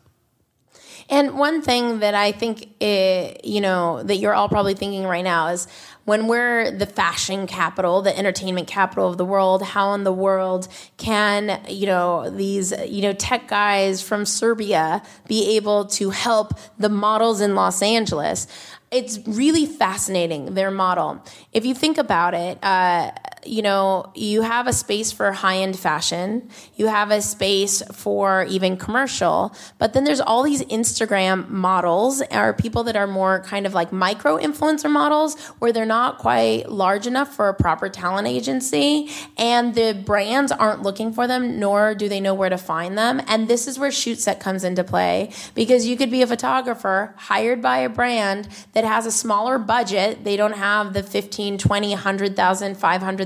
And 1.10 1.38
one 1.38 1.62
thing 1.62 2.00
that 2.00 2.16
I 2.16 2.32
think, 2.32 2.70
eh, 2.80 3.34
you 3.44 3.60
know, 3.60 4.04
that 4.04 4.16
you're 4.18 4.34
all 4.34 4.48
probably 4.48 4.74
thinking 4.74 5.04
right 5.04 5.24
now 5.24 5.48
is 5.48 5.68
when 6.06 6.28
we're 6.28 6.72
the 6.72 6.86
fashion 6.86 7.48
capital, 7.48 8.02
the 8.02 8.18
entertainment 8.18 8.68
capital 8.68 9.10
of 9.10 9.18
the 9.18 9.26
world, 9.26 9.64
how 9.64 9.94
in 9.94 10.04
the 10.04 10.12
world 10.12 10.68
can, 10.98 11.62
you 11.70 11.86
know, 11.86 12.30
these, 12.30 12.74
you 12.88 13.02
know, 13.02 13.14
tech 13.14 13.48
guys 13.48 14.02
from 14.02 14.26
Serbia 14.26 15.02
be 15.28 15.56
able 15.56 15.86
to 15.86 16.10
help 16.10 16.54
the 16.78 16.90
models 16.90 17.40
in 17.40 17.56
Los 17.56 17.82
Angeles? 17.82 18.48
It's 18.92 19.20
really 19.26 19.66
fascinating, 19.66 20.54
their 20.54 20.72
model. 20.72 21.24
If 21.52 21.66
you 21.66 21.74
think 21.74 21.98
about 21.98 22.34
it, 22.34 22.64
uh, 22.64 23.12
you 23.46 23.62
know, 23.62 24.12
you 24.16 24.42
have 24.42 24.68
a 24.68 24.74
space 24.74 25.12
for 25.12 25.32
high 25.32 25.58
end 25.58 25.78
fashion, 25.78 26.50
you 26.76 26.88
have 26.88 27.12
a 27.12 27.22
space 27.22 27.82
for 27.92 28.46
even 28.50 28.78
commercial, 28.78 29.56
but 29.78 29.94
then 29.94 30.04
there's 30.04 30.22
all 30.22 30.44
these 30.44 30.62
Instagram 30.64 31.50
models 31.50 32.22
or 32.32 32.54
people 32.54 32.84
that 32.84 32.96
are 32.96 33.08
more 33.08 33.42
kind 33.42 33.66
of 33.66 33.74
like 33.74 33.92
micro 33.92 34.38
influencer 34.38 34.90
models 34.90 35.40
where 35.60 35.72
they're 35.72 35.86
not 35.86 36.18
quite 36.18 36.70
large 36.70 37.08
enough 37.08 37.34
for 37.34 37.50
a 37.50 37.54
proper 37.54 37.90
talent 37.90 38.28
agency 38.28 39.10
and 39.38 39.76
the 39.76 39.94
brands 40.06 40.52
aren't 40.52 40.82
looking 40.82 41.14
for 41.14 41.28
them, 41.28 41.60
nor 41.60 41.96
do 41.96 42.10
they 42.10 42.20
know 42.20 42.34
where 42.34 42.50
to 42.50 42.58
find 42.58 42.98
them. 42.98 43.22
And 43.28 43.48
this 43.48 43.68
is 43.68 43.78
where 43.80 43.92
Shoot 43.92 44.20
Set 44.20 44.40
comes 44.40 44.64
into 44.64 44.84
play 44.84 45.32
because 45.56 45.86
you 45.86 45.98
could 45.98 46.12
be 46.12 46.22
a 46.22 46.28
photographer 46.28 47.14
hired 47.18 47.62
by 47.62 47.80
a 47.80 47.90
brand 47.90 48.48
that 48.74 48.84
has 48.84 49.06
a 49.06 49.12
smaller 49.12 49.58
budget. 49.58 50.24
They 50.24 50.38
don't 50.38 50.56
have 50.58 50.94
the 50.94 51.04
15, 51.04 51.58
20, 51.58 51.90
100,000, 51.90 52.76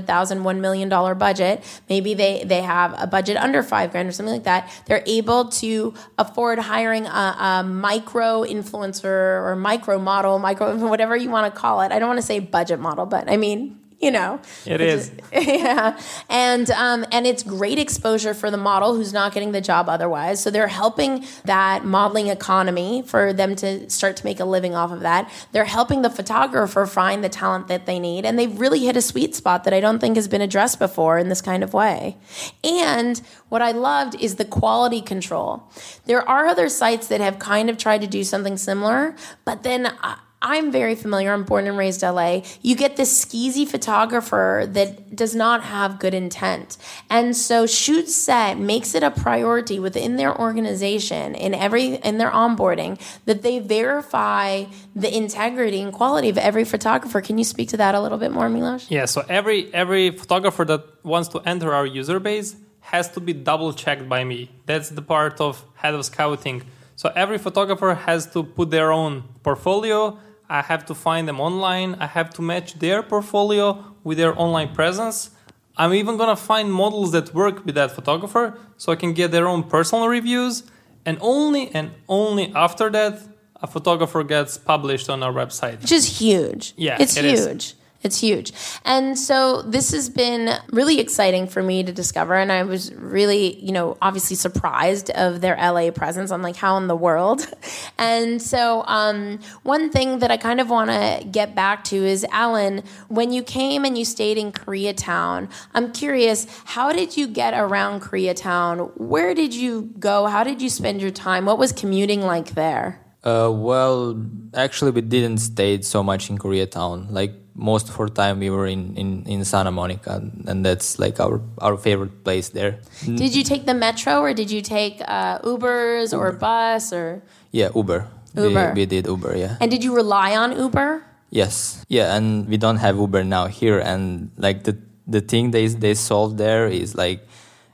500,000, 0.08 0.40
$1 0.40 0.60
million 0.60 0.88
budget. 1.18 1.62
Maybe 1.88 2.14
they, 2.14 2.42
they 2.44 2.62
have 2.62 2.94
a 2.98 3.06
budget 3.06 3.36
under 3.36 3.62
five 3.62 3.90
grand 3.90 4.08
or 4.08 4.12
something 4.12 4.34
like 4.34 4.44
that. 4.44 4.70
They're 4.86 5.04
able 5.06 5.48
to 5.50 5.94
afford 6.16 6.58
hiring 6.58 7.06
a, 7.06 7.36
a 7.38 7.64
micro 7.64 8.42
influencer 8.42 9.04
or 9.44 9.54
micro 9.54 9.98
model, 9.98 10.38
micro, 10.38 10.76
whatever 10.88 11.16
you 11.16 11.30
want 11.30 11.52
to 11.52 11.60
call 11.60 11.82
it. 11.82 11.92
I 11.92 11.98
don't 11.98 12.08
want 12.08 12.18
to 12.18 12.26
say 12.26 12.38
budget 12.38 12.80
model, 12.80 13.06
but 13.06 13.30
I 13.30 13.36
mean, 13.36 13.77
you 14.00 14.12
know, 14.12 14.40
it's 14.84 15.10
yeah, 15.32 16.00
and 16.28 16.70
um, 16.70 17.04
and 17.10 17.26
it's 17.26 17.42
great 17.42 17.80
exposure 17.80 18.32
for 18.32 18.48
the 18.48 18.56
model 18.56 18.94
who's 18.94 19.12
not 19.12 19.34
getting 19.34 19.50
the 19.50 19.60
job 19.60 19.88
otherwise. 19.88 20.40
So 20.40 20.50
they're 20.52 20.68
helping 20.68 21.24
that 21.46 21.84
modeling 21.84 22.28
economy 22.28 23.02
for 23.02 23.32
them 23.32 23.56
to 23.56 23.90
start 23.90 24.16
to 24.18 24.24
make 24.24 24.38
a 24.38 24.44
living 24.44 24.76
off 24.76 24.92
of 24.92 25.00
that. 25.00 25.30
They're 25.50 25.64
helping 25.64 26.02
the 26.02 26.10
photographer 26.10 26.86
find 26.86 27.24
the 27.24 27.28
talent 27.28 27.66
that 27.68 27.86
they 27.86 27.98
need, 27.98 28.24
and 28.24 28.38
they've 28.38 28.58
really 28.58 28.80
hit 28.80 28.96
a 28.96 29.02
sweet 29.02 29.34
spot 29.34 29.64
that 29.64 29.74
I 29.74 29.80
don't 29.80 29.98
think 29.98 30.14
has 30.14 30.28
been 30.28 30.42
addressed 30.42 30.78
before 30.78 31.18
in 31.18 31.28
this 31.28 31.42
kind 31.42 31.64
of 31.64 31.74
way. 31.74 32.16
And 32.62 33.20
what 33.48 33.62
I 33.62 33.72
loved 33.72 34.14
is 34.20 34.36
the 34.36 34.44
quality 34.44 35.00
control. 35.00 35.64
There 36.04 36.26
are 36.28 36.46
other 36.46 36.68
sites 36.68 37.08
that 37.08 37.20
have 37.20 37.40
kind 37.40 37.68
of 37.68 37.76
tried 37.78 38.02
to 38.02 38.06
do 38.06 38.22
something 38.22 38.56
similar, 38.56 39.16
but 39.44 39.64
then. 39.64 39.92
I, 40.02 40.18
I'm 40.40 40.70
very 40.70 40.94
familiar. 40.94 41.32
I'm 41.32 41.42
born 41.42 41.66
and 41.66 41.76
raised 41.76 42.02
LA. 42.02 42.42
You 42.62 42.76
get 42.76 42.96
this 42.96 43.24
skeezy 43.24 43.66
photographer 43.66 44.66
that 44.68 45.16
does 45.16 45.34
not 45.34 45.64
have 45.64 45.98
good 45.98 46.14
intent. 46.14 46.76
And 47.10 47.36
so 47.36 47.66
shoot 47.66 48.08
set 48.08 48.56
makes 48.58 48.94
it 48.94 49.02
a 49.02 49.10
priority 49.10 49.80
within 49.80 50.16
their 50.16 50.36
organization 50.38 51.34
in 51.34 51.54
every 51.54 51.96
in 51.96 52.18
their 52.18 52.30
onboarding 52.30 53.00
that 53.24 53.42
they 53.42 53.58
verify 53.58 54.64
the 54.94 55.14
integrity 55.14 55.80
and 55.80 55.92
quality 55.92 56.28
of 56.28 56.38
every 56.38 56.64
photographer. 56.64 57.20
Can 57.20 57.36
you 57.36 57.44
speak 57.44 57.70
to 57.70 57.76
that 57.78 57.96
a 57.96 58.00
little 58.00 58.18
bit 58.18 58.30
more, 58.30 58.48
Milos? 58.48 58.88
Yeah, 58.90 59.06
so 59.06 59.24
every 59.28 59.72
every 59.74 60.10
photographer 60.10 60.64
that 60.66 61.04
wants 61.04 61.28
to 61.30 61.40
enter 61.40 61.74
our 61.74 61.86
user 61.86 62.20
base 62.20 62.54
has 62.80 63.10
to 63.10 63.20
be 63.20 63.32
double 63.32 63.72
checked 63.72 64.08
by 64.08 64.22
me. 64.22 64.50
That's 64.66 64.90
the 64.90 65.02
part 65.02 65.40
of 65.40 65.64
head 65.74 65.94
of 65.94 66.04
scouting. 66.04 66.62
So 66.96 67.12
every 67.14 67.38
photographer 67.38 67.94
has 67.94 68.26
to 68.32 68.42
put 68.42 68.70
their 68.70 68.90
own 68.92 69.24
portfolio. 69.42 70.18
I 70.48 70.62
have 70.62 70.86
to 70.86 70.94
find 70.94 71.28
them 71.28 71.40
online. 71.40 71.94
I 72.00 72.06
have 72.06 72.30
to 72.34 72.42
match 72.42 72.78
their 72.78 73.02
portfolio 73.02 73.84
with 74.04 74.18
their 74.18 74.38
online 74.38 74.74
presence. 74.74 75.30
I'm 75.76 75.94
even 75.94 76.16
gonna 76.16 76.36
find 76.36 76.72
models 76.72 77.12
that 77.12 77.32
work 77.34 77.64
with 77.64 77.74
that 77.76 77.90
photographer 77.92 78.58
so 78.76 78.90
I 78.92 78.96
can 78.96 79.12
get 79.12 79.30
their 79.30 79.46
own 79.46 79.62
personal 79.64 80.08
reviews. 80.08 80.64
And 81.06 81.18
only 81.20 81.70
and 81.74 81.90
only 82.08 82.52
after 82.54 82.90
that, 82.90 83.20
a 83.62 83.66
photographer 83.66 84.22
gets 84.24 84.58
published 84.58 85.08
on 85.08 85.22
our 85.22 85.32
website. 85.32 85.80
which 85.82 85.92
is 85.92 86.18
huge. 86.18 86.74
Yeah, 86.76 86.96
it's 87.00 87.16
it 87.16 87.24
is. 87.24 87.74
It's 88.02 88.20
huge. 88.20 88.52
And 88.84 89.18
so 89.18 89.62
this 89.62 89.90
has 89.90 90.08
been 90.08 90.56
really 90.70 91.00
exciting 91.00 91.48
for 91.48 91.64
me 91.64 91.82
to 91.82 91.92
discover. 91.92 92.34
And 92.34 92.52
I 92.52 92.62
was 92.62 92.94
really, 92.94 93.56
you 93.56 93.72
know, 93.72 93.96
obviously 94.00 94.36
surprised 94.36 95.10
of 95.10 95.40
their 95.40 95.56
LA 95.56 95.90
presence. 95.90 96.30
I'm 96.30 96.40
like, 96.40 96.54
how 96.54 96.76
in 96.76 96.86
the 96.86 96.96
world? 96.96 97.46
And 98.00 98.40
so 98.40 98.84
um, 98.86 99.40
one 99.64 99.90
thing 99.90 100.20
that 100.20 100.30
I 100.30 100.36
kind 100.36 100.60
of 100.60 100.70
want 100.70 100.90
to 100.90 101.26
get 101.28 101.56
back 101.56 101.82
to 101.84 101.96
is 101.96 102.24
Alen, 102.30 102.86
when 103.08 103.32
you 103.32 103.42
came 103.42 103.84
and 103.84 103.98
you 103.98 104.04
stayed 104.04 104.38
in 104.38 104.52
Koreatown, 104.52 105.50
I'm 105.74 105.90
curious, 105.90 106.46
how 106.64 106.92
did 106.92 107.16
you 107.16 107.26
get 107.26 107.54
around 107.54 108.02
Koreatown? 108.02 108.96
Where 108.96 109.34
did 109.34 109.52
you 109.52 109.92
go? 109.98 110.26
How 110.26 110.44
did 110.44 110.62
you 110.62 110.70
spend 110.70 111.00
your 111.00 111.10
time? 111.10 111.44
What 111.44 111.58
was 111.58 111.72
commuting 111.72 112.22
like 112.22 112.54
there? 112.54 113.04
Uh, 113.24 113.50
well, 113.52 114.24
actually, 114.54 114.92
we 114.92 115.00
didn't 115.00 115.38
stay 115.38 115.82
so 115.82 116.02
much 116.04 116.30
in 116.30 116.38
Koreatown. 116.38 117.10
Like 117.10 117.34
most 117.58 117.88
of 117.88 117.98
our 117.98 118.08
time, 118.08 118.38
we 118.38 118.50
were 118.50 118.66
in, 118.66 118.96
in, 118.96 119.24
in 119.26 119.44
Santa 119.44 119.72
Monica, 119.72 120.22
and 120.46 120.64
that's 120.64 120.98
like 120.98 121.18
our 121.18 121.42
our 121.58 121.76
favorite 121.76 122.22
place 122.24 122.50
there. 122.50 122.78
Did 123.04 123.34
you 123.34 123.42
take 123.42 123.66
the 123.66 123.74
metro 123.74 124.20
or 124.20 124.32
did 124.32 124.50
you 124.50 124.62
take 124.62 125.02
uh, 125.04 125.40
Ubers 125.40 126.16
or 126.16 126.32
bus 126.32 126.92
or? 126.92 127.20
Yeah, 127.50 127.70
Uber. 127.74 128.06
Uber. 128.36 128.72
We, 128.74 128.82
we 128.82 128.86
did 128.86 129.06
Uber. 129.06 129.36
Yeah. 129.36 129.56
And 129.60 129.70
did 129.70 129.82
you 129.82 129.94
rely 129.94 130.36
on 130.36 130.56
Uber? 130.56 131.02
Yes. 131.30 131.84
Yeah, 131.88 132.14
and 132.14 132.48
we 132.48 132.56
don't 132.56 132.76
have 132.76 132.96
Uber 132.96 133.24
now 133.24 133.46
here, 133.48 133.80
and 133.80 134.30
like 134.38 134.62
the 134.64 134.78
the 135.06 135.20
thing 135.20 135.50
they 135.50 135.66
they 135.66 135.94
solved 135.94 136.38
there 136.38 136.68
is 136.68 136.94
like 136.94 137.26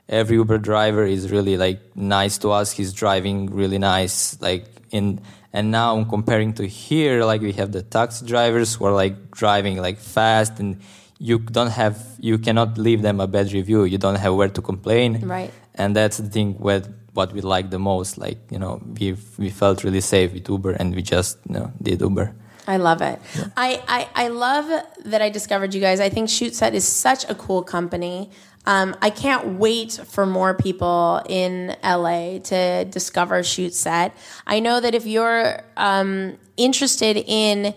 every 0.09 0.37
Uber 0.37 0.59
driver 0.59 1.05
is 1.05 1.31
really 1.31 1.57
like 1.57 1.81
nice 1.95 2.39
to 2.39 2.51
us. 2.51 2.73
He's 2.73 2.93
driving 2.93 3.53
really 3.53 3.79
nice, 3.79 4.41
like 4.41 4.65
in. 4.91 5.21
And 5.55 5.71
now 5.71 5.97
I'm 5.97 6.07
comparing 6.07 6.53
to 6.55 6.67
here, 6.67 7.25
like 7.25 7.41
we 7.41 7.53
have 7.53 7.71
the 7.71 7.83
taxi 7.83 8.27
drivers 8.27 8.75
who 8.75 8.87
are 8.87 8.93
like 8.93 9.31
driving 9.31 9.77
like 9.81 9.99
fast, 9.99 10.59
and 10.59 10.81
you 11.21 11.39
don't 11.39 11.71
have, 11.71 11.97
you 12.19 12.39
cannot 12.39 12.77
leave 12.77 13.03
them 13.03 13.21
a 13.21 13.29
bad 13.29 13.53
review. 13.53 13.85
You 13.85 13.97
don't 13.97 14.17
have 14.17 14.35
where 14.35 14.49
to 14.49 14.61
complain. 14.61 15.21
Right. 15.21 15.53
And 15.77 15.95
that's 15.95 16.19
the 16.19 16.29
thing 16.29 16.59
with 16.59 16.93
what 17.13 17.33
we 17.33 17.41
like 17.41 17.71
the 17.71 17.79
most. 17.79 18.19
Like 18.19 18.39
you 18.51 18.59
know, 18.59 18.83
we 18.99 19.17
we 19.39 19.49
felt 19.51 19.85
really 19.85 20.01
safe 20.01 20.33
with 20.33 20.49
Uber, 20.49 20.73
and 20.73 20.93
we 20.93 21.03
just 21.03 21.39
you 21.49 21.55
know 21.55 21.73
did 21.81 22.01
Uber. 22.01 22.35
I 22.67 22.79
love 22.79 23.03
it. 23.03 23.21
I, 23.57 23.83
I, 23.87 24.25
I 24.25 24.29
love 24.29 24.67
that 25.05 25.21
I 25.21 25.29
discovered 25.29 25.75
you 25.75 25.83
guys. 25.83 26.01
I 26.01 26.09
think 26.09 26.31
ShootSet 26.31 26.73
is 26.73 26.89
such 26.89 27.29
a 27.29 27.35
cool 27.35 27.63
company. 27.63 28.31
Um, 28.67 28.97
I 29.03 29.11
can't 29.11 29.59
wait 29.59 29.93
for 29.93 30.27
more 30.27 30.55
people 30.55 31.23
in 31.29 31.77
LA 31.83 32.39
to 32.39 32.85
discover 32.87 33.43
Shoot 33.43 33.75
Set. 33.75 34.17
I 34.47 34.61
know 34.61 34.81
that 34.81 34.95
if 34.95 35.07
you're 35.07 35.61
um, 35.77 36.39
interested 36.57 37.17
in 37.17 37.75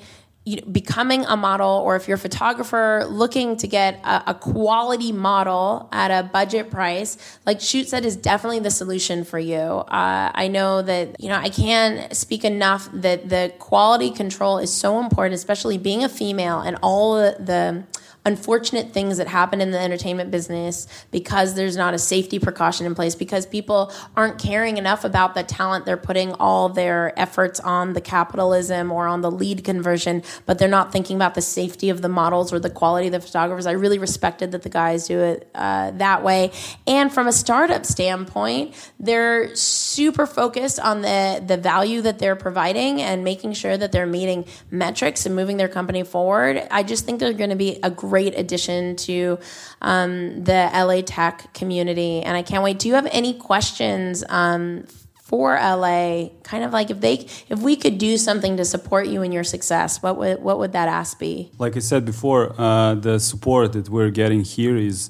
you 0.48 0.56
know, 0.56 0.67
becoming 0.72 1.25
a 1.25 1.36
model, 1.36 1.67
or 1.67 1.98
if 1.98 2.08
you're 2.08 2.15
a 2.15 2.17
photographer 2.17 3.06
looking 3.10 3.58
to 3.58 3.67
get 3.67 4.00
a, 4.06 4.32
a 4.32 4.34
quality 4.34 5.12
model 5.12 5.89
at 5.91 6.10
a 6.10 6.24
budget 6.24 6.72
price, 6.72 7.17
like 7.46 7.60
Shoot 7.60 7.89
Set 7.89 8.06
is 8.06 8.15
definitely 8.15 8.60
the 8.60 8.72
solution 8.72 9.25
for 9.25 9.38
you. 9.38 9.58
Uh, 9.58 10.32
I 10.34 10.48
know 10.48 10.82
that 10.82 11.20
you 11.20 11.27
know 11.27 11.36
I 11.36 11.50
can't 11.50 12.15
speak 12.15 12.46
enough 12.46 12.88
that 12.94 13.27
the 13.27 13.51
quality 13.60 14.10
control 14.10 14.58
is 14.58 14.72
so 14.72 15.01
important, 15.01 15.36
especially 15.36 15.77
being 15.77 16.06
a 16.06 16.10
female 16.10 16.62
and 16.62 16.77
all 16.82 17.17
the, 17.17 17.36
the 17.39 17.84
unfortunate 18.27 18.91
things 18.91 19.17
that 19.17 19.27
happen 19.27 19.62
in 19.62 19.72
the 19.72 19.79
entertainment 19.79 20.29
business 20.29 20.86
because 21.12 21.53
there's 21.53 21.77
not 21.77 21.93
a 21.93 21.98
safety 21.98 22.39
precaution 22.39 22.86
in 22.86 22.93
place 22.93 23.15
because 23.15 23.46
people 23.46 23.89
aren't 24.17 24.38
caring 24.38 24.77
enough 24.77 25.05
about 25.05 25.34
the 25.34 25.43
talent 25.43 25.86
they're 25.86 25.96
putting 25.96 26.34
all 26.34 26.67
their 26.67 27.17
efforts 27.17 27.62
on 27.62 27.93
the 27.93 28.01
capitalism 28.01 28.91
or 28.91 29.07
on 29.07 29.22
the 29.22 29.31
lead 29.31 29.63
conversion 29.63 30.22
but 30.46 30.60
they're 30.60 30.67
not 30.67 30.91
thinking 30.91 31.15
about 31.15 31.36
the 31.36 31.41
safety 31.41 31.89
of 31.89 32.01
the 32.01 32.10
models 32.10 32.51
or 32.51 32.60
the 32.60 32.69
quality 32.69 33.07
of 33.07 33.13
the 33.13 33.22
photographers. 33.22 33.65
I 33.65 33.72
really 33.72 33.98
respected 33.98 34.51
that 34.51 34.62
the 34.62 34.69
guys 34.69 35.07
do 35.07 35.22
it 35.22 35.50
uh, 35.55 35.91
that 35.91 36.22
way. 36.22 36.51
And 36.86 37.13
from 37.13 37.27
a 37.27 37.31
startup 37.31 37.86
standpoint 37.86 38.75
they're 39.00 39.55
super 39.55 40.27
focused 40.27 40.81
on 40.81 41.01
the 41.01 41.41
the 41.48 41.55
value 41.55 42.01
that 42.01 42.19
they're 42.19 42.36
providing 42.36 43.01
and 43.01 43.24
making 43.24 43.53
sure 43.53 43.77
that 43.77 43.93
they're 43.93 44.05
meeting 44.05 44.43
metrics 44.69 45.25
and 45.25 45.34
moving 45.34 45.55
their 45.55 45.69
company 45.69 46.03
forward. 46.03 46.62
I 46.69 46.84
just 46.84 47.05
think 47.05 47.22
they're 47.22 47.31
going 47.31 47.51
to 47.51 47.55
be 47.55 47.79
a 47.84 47.89
great 47.89 48.16
addition 48.17 48.95
to 48.95 49.38
um, 49.81 50.43
the 50.43 50.69
la 50.74 51.01
tech 51.01 51.53
community 51.53 52.21
and 52.21 52.36
i 52.36 52.41
can't 52.41 52.63
wait 52.63 52.79
do 52.79 52.88
you 52.88 52.95
have 52.95 53.07
any 53.12 53.33
questions 53.33 54.24
um, 54.29 54.83
for 55.27 55.55
LA, 55.55 56.29
kind 56.43 56.63
of 56.63 56.71
like 56.71 56.89
if 56.89 57.01
they 57.01 57.27
if 57.50 57.59
we 57.59 57.75
could 57.75 57.97
do 57.97 58.17
something 58.17 58.55
to 58.55 58.63
support 58.63 59.07
you 59.07 59.21
in 59.24 59.33
your 59.33 59.43
success, 59.43 60.01
what 60.01 60.15
would 60.17 60.41
what 60.41 60.57
would 60.57 60.71
that 60.71 60.88
ask 60.88 61.19
be? 61.19 61.51
Like 61.59 61.75
I 61.75 61.79
said 61.79 62.05
before, 62.05 62.55
uh, 62.57 62.95
the 62.95 63.19
support 63.19 63.74
that 63.74 63.89
we're 63.89 64.09
getting 64.09 64.45
here 64.45 64.77
is 64.77 65.09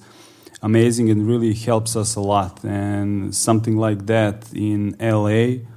amazing 0.64 1.12
and 1.12 1.28
really 1.28 1.54
helps 1.54 1.96
us 1.96 2.16
a 2.16 2.20
lot. 2.20 2.64
And 2.64 3.36
something 3.36 3.78
like 3.78 4.08
that 4.08 4.52
in 4.56 4.96
LA, 5.00 5.68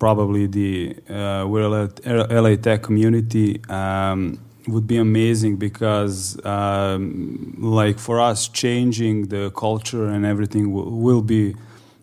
probably 0.00 0.48
the 0.48 0.96
uh, 1.08 1.46
we're 1.46 1.68
LA, 1.68 2.40
LA 2.40 2.56
Tech 2.56 2.82
community. 2.82 3.62
Um, 3.68 4.43
would 4.68 4.86
be 4.86 4.96
amazing 4.96 5.56
because, 5.56 6.42
um, 6.44 7.54
like 7.58 7.98
for 7.98 8.20
us, 8.20 8.48
changing 8.48 9.28
the 9.28 9.50
culture 9.50 10.06
and 10.06 10.24
everything 10.24 10.72
will, 10.72 10.90
will 10.90 11.22
be 11.22 11.54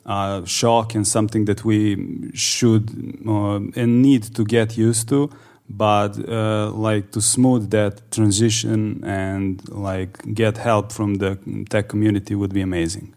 uh, 0.06 0.44
shock 0.46 0.96
and 0.96 1.08
something 1.08 1.46
that 1.46 1.64
we 1.64 2.32
should 2.34 2.90
uh, 3.28 3.60
and 3.76 4.02
need 4.02 4.24
to 4.36 4.44
get 4.44 4.78
used 4.78 5.10
to. 5.10 5.30
But 5.70 6.18
uh, 6.28 6.72
like 6.72 7.12
to 7.12 7.22
smooth 7.22 7.70
that 7.70 8.12
transition 8.12 9.04
and 9.06 9.68
like 9.70 10.34
get 10.34 10.58
help 10.58 10.92
from 10.92 11.16
the 11.16 11.40
tech 11.70 11.88
community 11.88 12.36
would 12.36 12.54
be 12.54 12.62
amazing. 12.62 13.14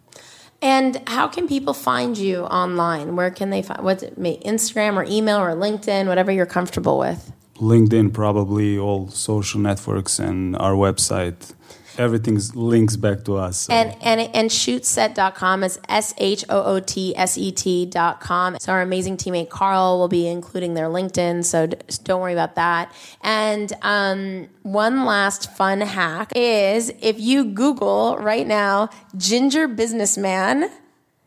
And 0.63 1.03
how 1.09 1.27
can 1.27 1.49
people 1.49 1.75
find 1.75 2.17
you 2.17 2.45
online? 2.45 3.17
Where 3.17 3.31
can 3.31 3.51
they 3.51 3.61
find 3.63 3.83
what's 3.83 4.03
it 4.05 4.19
instagram 4.21 4.95
or 4.97 5.05
email 5.05 5.39
or 5.39 5.51
linkedin 5.51 6.07
whatever 6.07 6.31
you're 6.31 6.47
comfortable 6.47 6.97
with 6.99 7.33
linkedin 7.57 8.13
probably 8.13 8.79
all 8.79 9.09
social 9.09 9.61
networks 9.61 10.19
and 10.19 10.57
our 10.57 10.73
website 10.73 11.55
everything 11.99 12.39
links 12.55 12.97
back 12.97 13.25
to 13.25 13.37
us. 13.37 13.59
So. 13.59 13.73
And 13.73 13.97
and 14.03 14.21
and 14.35 14.51
shootset.com 14.51 15.65
is 15.65 15.79
S 15.89 16.15
H 16.19 16.45
O 16.49 16.63
O 16.63 16.81
T 16.81 17.17
S 17.17 17.39
E 17.39 17.53
T.com. 17.53 18.57
So 18.61 18.73
our 18.73 18.83
amazing 18.83 19.17
teammate 19.17 19.49
Karl 19.49 19.99
will 19.99 20.09
be 20.09 20.27
including 20.27 20.75
their 20.75 20.89
LinkedIn, 20.89 21.45
so 21.45 21.67
don't 22.05 22.21
worry 22.21 22.33
about 22.33 22.57
that. 22.57 22.93
And 23.23 23.73
um, 23.83 24.49
one 24.63 25.05
last 25.05 25.55
fun 25.57 25.81
hack 25.81 26.33
is 26.35 26.93
if 27.01 27.19
you 27.19 27.45
Google 27.45 28.17
right 28.19 28.47
now 28.47 28.91
ginger 29.17 29.69
businessman, 29.69 30.71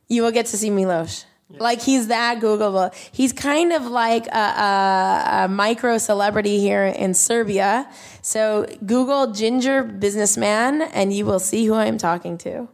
you 0.08 0.22
will 0.22 0.32
get 0.32 0.46
to 0.48 0.58
see 0.58 0.70
Milos. 1.50 1.62
Like 1.62 1.82
he's 1.82 2.08
that 2.08 2.42
Googleable. 2.42 2.94
He's 3.12 3.32
kind 3.32 3.72
of 3.72 3.86
like 3.86 4.28
a, 4.28 4.38
a, 4.38 5.44
a, 5.44 5.48
micro 5.48 5.98
celebrity 5.98 6.60
here 6.60 6.86
in 6.86 7.14
Serbia. 7.14 7.90
So 8.22 8.66
Google 8.86 9.32
ginger 9.32 9.84
businessman 9.84 10.82
and 10.82 11.14
you 11.14 11.26
will 11.26 11.40
see 11.40 11.66
who 11.66 11.74
I'm 11.74 11.98
talking 11.98 12.38
to. 12.40 12.68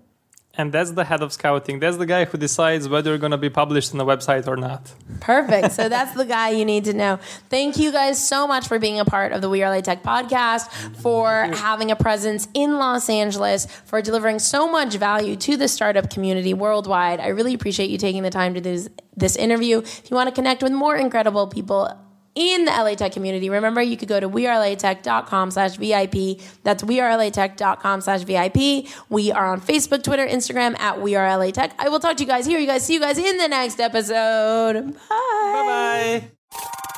And 0.55 0.72
that's 0.72 0.91
the 0.91 1.03
head 1.03 1.24
of 1.24 1.33
scouting. 1.33 1.79
That's 1.79 1.98
the 1.98 2.05
guy 2.05 2.25
who 2.25 2.38
decides 2.38 2.88
whether 2.88 3.10
you're 3.10 3.17
going 3.17 3.31
to 3.31 3.39
be 3.39 3.50
published 3.50 3.91
on 3.91 3.98
the 3.98 4.05
website 4.05 4.48
or 4.48 4.55
not. 4.55 4.94
Perfect. 5.20 5.72
So 5.72 5.89
that's 5.89 6.13
the 6.13 6.25
guy 6.25 6.51
you 6.51 6.63
need 6.63 6.85
to 6.85 6.94
know. 6.94 7.18
Thank 7.50 7.77
you 7.77 7.92
guys 7.92 8.24
so 8.24 8.46
much 8.46 8.68
for 8.68 8.77
being 8.77 9.00
a 9.00 9.05
part 9.05 9.31
of 9.31 9.42
the 9.42 9.50
We 9.50 9.63
Are 9.63 9.72
LA 9.72 9.81
Tech 9.81 10.03
podcast, 10.03 10.70
for 10.98 11.50
having 11.55 11.89
a 11.89 11.96
presence 11.96 12.48
in 12.53 12.77
Los 12.77 13.09
Angeles, 13.09 13.66
for 13.85 14.00
delivering 14.03 14.37
so 14.37 14.70
much 14.72 14.94
value 14.94 15.35
to 15.37 15.57
the 15.57 15.68
startup 15.68 16.11
community 16.11 16.53
worldwide. 16.53 17.20
I 17.20 17.29
really 17.29 17.55
appreciate 17.55 17.89
you 17.89 17.98
taking 17.98 18.22
the 18.22 18.29
time 18.29 18.53
to 18.53 18.61
do 18.61 18.74
this, 18.74 18.89
this 19.18 19.35
interview. 19.35 19.79
If 19.79 20.11
you 20.11 20.16
want 20.16 20.29
to 20.29 20.35
connect 20.35 20.61
with 20.61 20.72
more 20.72 20.96
incredible 20.96 21.48
people 21.48 21.89
in 22.35 22.65
the 22.65 22.72
LA 22.72 22.96
Tech 22.96 23.11
community. 23.11 23.50
Remember, 23.50 23.81
you 23.81 23.98
could 23.98 24.07
go 24.07 24.19
to 24.19 24.29
wearelatech.com 24.29 25.51
slash 25.51 25.75
VIP. 25.77 26.39
That's 26.63 26.83
wearelatech.com 26.83 28.01
slash 28.01 28.22
VIP. 28.22 28.87
We 29.09 29.31
are 29.31 29.46
on 29.46 29.61
Facebook, 29.61 30.03
Twitter, 30.03 30.25
Instagram 30.25 30.79
at 30.79 31.01
We 31.01 31.15
Are 31.15 31.37
LA 31.37 31.51
Tech. 31.51 31.74
I 31.79 31.89
will 31.89 32.00
talk 32.00 32.17
to 32.17 32.24
you 32.24 32.27
guys 32.27 32.46
here. 32.46 32.59
You 32.59 32.67
guys 32.67 32.85
see 32.85 32.93
you 32.96 33.00
guys 33.00 33.17
in 33.17 33.37
the 33.37 33.48
next 33.48 33.79
episode. 33.79 34.93
Bye. 34.93 35.00
Bye 35.09 36.29
bye. 36.51 36.89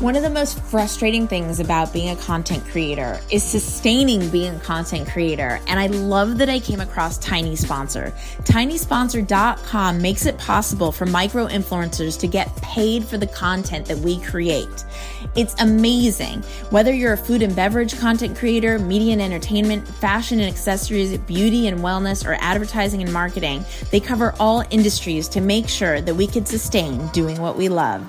One 0.00 0.14
of 0.14 0.22
the 0.22 0.30
most 0.30 0.60
frustrating 0.60 1.26
things 1.26 1.58
about 1.58 1.92
being 1.92 2.10
a 2.10 2.16
content 2.22 2.64
creator 2.70 3.18
is 3.32 3.42
sustaining 3.42 4.30
being 4.30 4.54
a 4.54 4.58
content 4.60 5.08
creator. 5.08 5.58
And 5.66 5.80
I 5.80 5.88
love 5.88 6.38
that 6.38 6.48
I 6.48 6.60
came 6.60 6.78
across 6.78 7.18
Tiny 7.18 7.56
Sponsor. 7.56 8.14
TinySponsor.com 8.44 10.00
makes 10.00 10.24
it 10.24 10.38
possible 10.38 10.92
for 10.92 11.04
micro 11.04 11.48
influencers 11.48 12.16
to 12.20 12.28
get 12.28 12.54
paid 12.62 13.02
for 13.02 13.18
the 13.18 13.26
content 13.26 13.86
that 13.86 13.98
we 13.98 14.20
create. 14.20 14.84
It's 15.34 15.60
amazing. 15.60 16.42
Whether 16.70 16.94
you're 16.94 17.14
a 17.14 17.18
food 17.18 17.42
and 17.42 17.56
beverage 17.56 17.98
content 17.98 18.38
creator, 18.38 18.78
media 18.78 19.14
and 19.14 19.22
entertainment, 19.22 19.88
fashion 19.88 20.38
and 20.38 20.48
accessories, 20.48 21.18
beauty 21.18 21.66
and 21.66 21.80
wellness, 21.80 22.24
or 22.24 22.34
advertising 22.34 23.02
and 23.02 23.12
marketing, 23.12 23.64
they 23.90 23.98
cover 23.98 24.32
all 24.38 24.62
industries 24.70 25.26
to 25.30 25.40
make 25.40 25.68
sure 25.68 26.00
that 26.00 26.14
we 26.14 26.28
can 26.28 26.46
sustain 26.46 27.04
doing 27.08 27.40
what 27.42 27.56
we 27.56 27.68
love 27.68 28.08